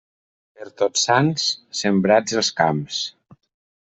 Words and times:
Per 0.59 0.67
Tots 0.81 1.03
Sants, 1.09 1.45
sembrats 1.79 2.39
els 2.41 2.49
camps. 2.63 3.03